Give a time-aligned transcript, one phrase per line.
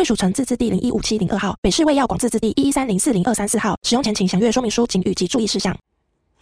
[0.00, 3.76] 贵属城自治地零一五七零二号，北市卫药广自治地一一三零四零二三四号。
[3.82, 5.76] 使用前请详阅说明书、请及注意事项。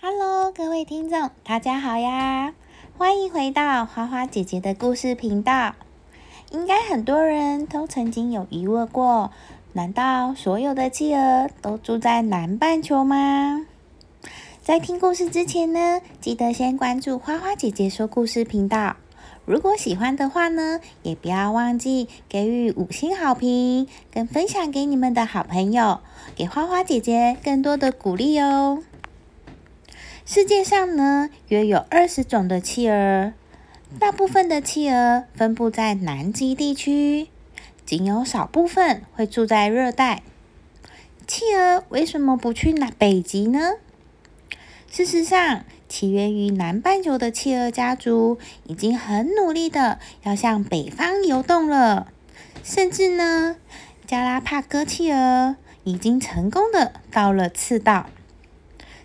[0.01, 2.55] Hello，各位听众，大家好呀！
[2.97, 5.75] 欢迎回到花花姐姐的故事频道。
[6.53, 9.33] 应该很多人都曾经有疑问过：
[9.73, 13.67] 难道所有的企鹅都住在南半球吗？
[14.63, 18.95] 在听故事之前呢，记得先关注花花姐姐说故事频道。
[19.49, 26.01] 如果喜欢的话呢，也不要忘记给予五星好评，跟分享给你们的好朋友，
[26.37, 28.83] 给花花姐姐更多的鼓励哦。
[30.27, 33.33] 世界上呢，约有二十种的企鹅，
[33.99, 37.29] 大部分的企鹅分布在南极地区，
[37.87, 40.23] 仅有少部分会住在热带。
[41.27, 43.77] 企鹅为什么不去南北极呢？
[44.91, 52.13] 事实上，起源于南半球的企鹅家族已经很努力的要向北方游动了，
[52.63, 53.57] 甚至呢，
[54.07, 58.07] 加拉帕戈企鹅已经成功的到了赤道，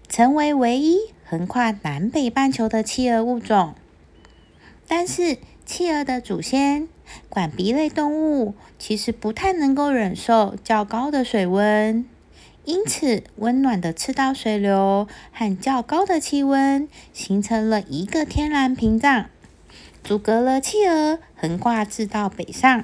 [0.10, 1.14] 成为唯一。
[1.26, 3.74] 横跨南北半球的企鹅物种，
[4.88, 6.88] 但是企鹅的祖先
[7.28, 12.06] 管鼻类动物其实不太能够忍受较高的水温，
[12.66, 19.26] 因此温暖的赤道水流和较高的气温形成了一个天然屏障，
[20.04, 22.84] 阻隔了企鹅横跨赤道北上。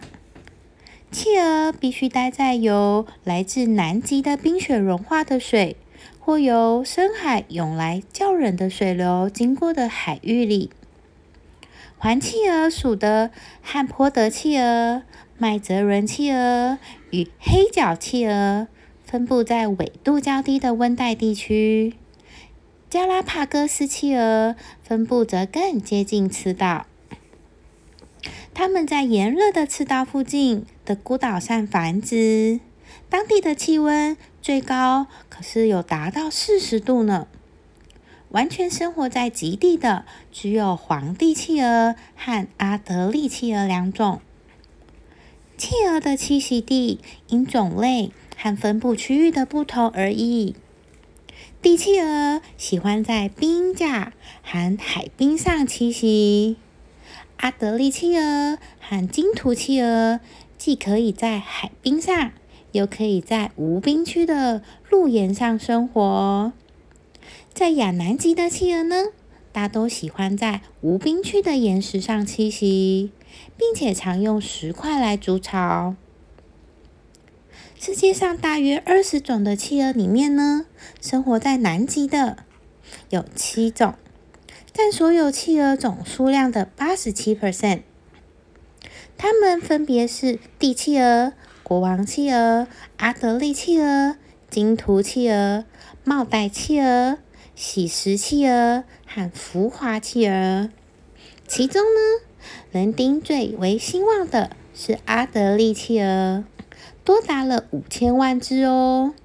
[1.12, 5.76] 企鹅必须待在由来自南极的冰雪融化的水。
[6.20, 10.70] 或由深海涌来较冷的水流经过的海域里，
[11.98, 13.32] 环企鹅属的
[13.64, 15.02] 汉坡德企鹅、
[15.40, 16.78] 麦哲伦企鹅
[17.10, 18.68] 与黑脚企鹅
[19.10, 21.96] 分布在纬度较低的温带地区，
[22.92, 26.86] 加拉帕戈斯企鹅分布则更接近赤道。
[28.54, 32.60] 它们在炎热的赤道附近的孤岛上繁殖，
[33.10, 34.16] 当地的气温。
[34.44, 37.28] 最高可是有达到四十度呢。
[38.30, 44.22] 完全生活在极地的只有皇帝企鹅和阿德利企鹅两种。
[45.58, 50.56] 企鹅的栖息地因种类和分布区域的不同而已。
[51.62, 56.56] 帝企鹅喜欢在冰架和海冰上栖息。
[57.38, 60.22] 阿德利企鹅和金图企鹅
[60.58, 62.32] 既可以在海冰上。
[62.72, 64.62] 又可以在无冰区的
[64.92, 66.54] 陆岩上生活。
[67.52, 69.06] 在亚南极的企鹅呢，
[69.52, 73.12] 大都喜欢在无冰区的岩石上栖息，
[73.58, 75.96] 并且常用石块来筑巢。
[77.82, 80.66] 世界上大约二十种的企鹅里面呢，
[81.00, 82.44] 生活在南极的
[83.10, 83.96] 有七种，
[84.74, 87.84] 占所有企鹅总数量的八十七 percent。
[89.18, 91.32] 它们分别是帝企鹅。
[91.64, 94.18] 国王企鹅、阿德利企鹅、
[94.50, 95.64] 金图企鹅、
[96.04, 97.20] 帽带企鹅、
[97.56, 100.70] 喜食企鹅和浮华企鹅，
[101.48, 102.26] 其中呢，
[102.72, 106.44] 人丁最为兴旺的是阿德利企鹅，
[107.10, 109.16] 多达了五千万只哦。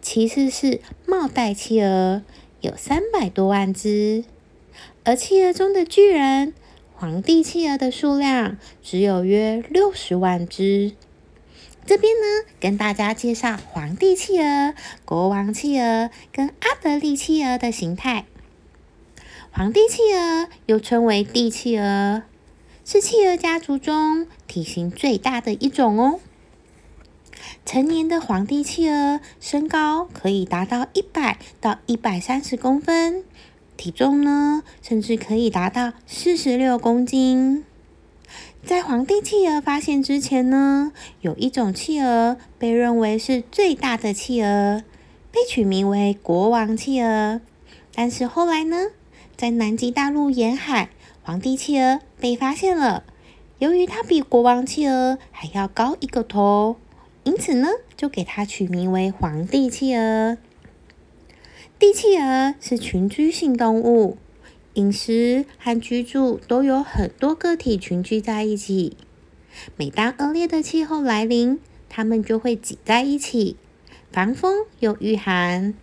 [0.00, 2.22] 其次是帽带企鹅，
[2.62, 4.24] 有三百多万只，
[5.04, 6.54] 而企鹅中的巨人
[6.94, 10.92] 皇帝企鹅的数量只有约六十万只。
[11.84, 14.72] 这边呢，跟大家介绍皇帝企鹅、
[15.04, 18.24] 国王企鹅跟阿德利企鹅的形态。
[19.50, 22.22] 皇帝企鹅又称为帝企鹅，
[22.82, 26.20] 是企鹅家族中体型最大的一种哦。
[27.64, 33.24] 成年的皇帝企鹅身高可以达到一百到一百三十公分，
[33.76, 37.64] 体重呢，甚至可以达到四十六公斤。
[38.64, 44.82] 在皇帝企鹅发现之前呢，有一种企鹅被认为是最大的企鹅，
[45.32, 47.40] 被取名为国王企鹅。
[47.94, 48.88] 但是后来呢，
[49.36, 50.90] 在南极大陆沿海，
[51.22, 53.04] 皇帝企鹅被发现了。
[53.58, 56.76] 由于它比国王企鹅还要高一个头，
[57.30, 60.36] 因此呢，就给它取名为皇帝企鹅。
[61.78, 64.18] 帝企鹅是群居性动物。
[64.74, 68.96] 饮食和居住都有很多个体群居在一起。
[69.76, 73.54] 每当恶劣的气候来临，它们就会挤在一起，
[74.10, 75.74] 防风又御寒，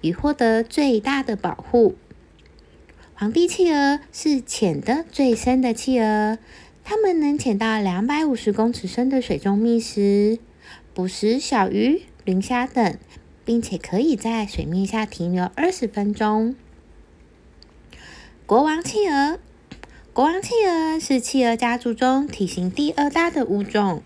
[0.00, 1.94] 以获得最大的保护。
[3.14, 6.38] 皇帝企鹅是潜的最深的企鹅，
[6.82, 10.40] 它们能潜到两百五十公尺深的水中觅食，
[10.96, 12.96] 捕食小鱼、磷虾等，
[13.44, 16.56] 并且可以在水面下停留二十分钟。
[18.46, 19.38] 国王企鹅，
[20.14, 24.02] 国王企鹅是企鹅家族中体型第二大的物种。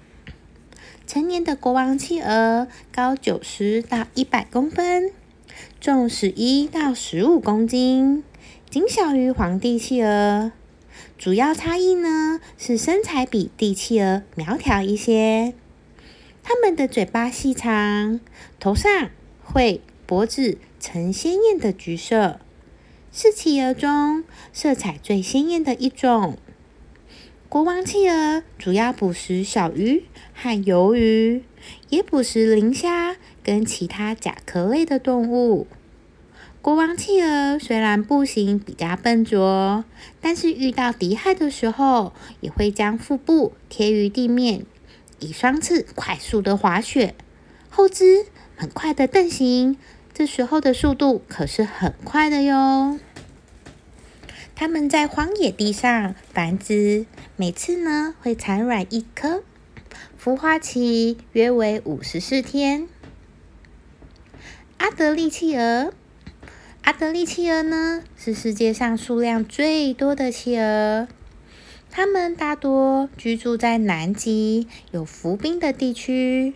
[1.07, 5.13] 成年的国王企鹅高九十到一百公分，
[5.81, 8.25] 重十一到十五公斤，
[8.69, 10.51] 仅小于皇帝企鹅。
[11.17, 15.55] 主要差异呢是身材比帝企鹅苗条一些。
[16.43, 18.21] 它们的嘴巴细长，
[18.59, 19.11] 头上
[19.43, 22.41] 喙、脖子呈鲜艳的橘色。
[23.13, 24.23] 是企鹅中
[24.53, 26.39] 色彩最鲜艳的一种。
[27.49, 31.43] 国王企鹅主要捕食小鱼和鱿鱼，
[31.89, 35.67] 也捕食磷虾跟其他甲壳类的动物。
[36.63, 39.85] 国王企鹅虽然步行比较笨拙，
[40.21, 44.65] 但是遇到敌害的时候，也会将腹部贴于地面，
[45.21, 47.15] 以双翅快速的滑雪，
[47.69, 48.27] 后肢
[48.57, 49.77] 很快的蹬行。
[50.13, 52.99] 这时候的速度可是很快的哟。
[54.55, 57.07] 它们在荒野地上繁殖，
[57.37, 59.43] 每次呢会产卵一颗，
[60.23, 62.87] 孵化期约为五十四天。
[64.77, 65.95] 阿德利企鹅，
[66.83, 71.09] 阿德利企鹅呢是世界上数量最多的企鹅，
[71.93, 76.55] 他们大多居住在南极有浮冰的地区，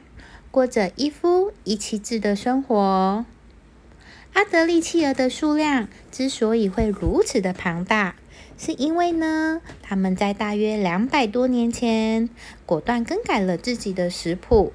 [0.53, 3.27] 过着一夫一妻制的生活。
[4.35, 8.15] 阿德利企鹅的数量之所以会如此的庞大，
[8.57, 12.31] 是因为呢，他们在大约两百多年前
[12.65, 14.73] 果断更改了自己的食谱。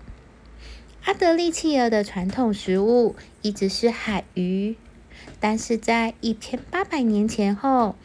[1.06, 4.76] 阿德利企鹅的传统食物一直是海鱼，
[5.40, 7.96] 但是在一千八百年前后，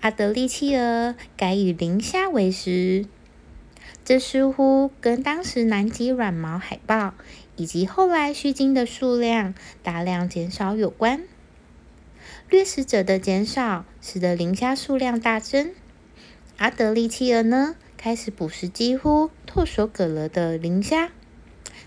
[0.00, 3.06] 阿德利企鹅改以磷虾为食。
[4.04, 7.14] 这似乎跟当时南极软毛海豹。
[7.56, 11.24] 以及后来须鲸的数量大量减少有关，
[12.48, 15.74] 掠食者的减少使得磷虾数量大增。
[16.56, 21.10] 阿德利企鹅呢，开始捕食几乎唾手可得的磷虾，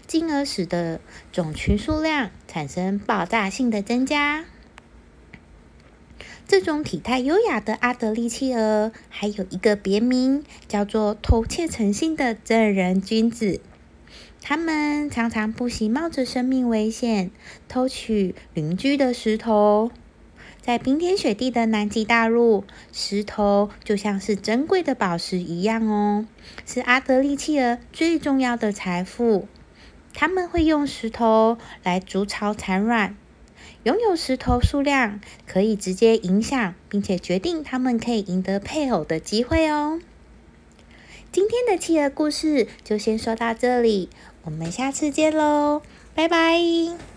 [0.06, 1.02] 进而使得
[1.32, 4.46] 种群数量产生爆炸性的增加。
[6.54, 13.60] 这种体态优雅的阿德利企鹅，还有一个别名，叫做偷窃成性的正人君子。
[14.40, 17.32] 他们常常不惜冒着生命危险
[17.68, 19.90] 偷取邻居的石头。
[20.62, 26.28] 在冰天雪地的南极大陆，石头就像是珍贵的宝石一样哦，
[26.68, 29.48] 是阿德利企鹅最重要的财富。
[30.14, 33.18] 他们会用石头来筑巢产卵，
[33.84, 40.00] 拥有石头数量可以直接影响并且决定他们可以赢得配偶的机会哦。
[41.32, 44.10] 今天的企鹅故事就先说到这里。
[44.44, 45.82] 我们下次见喽，
[46.14, 47.13] 拜拜。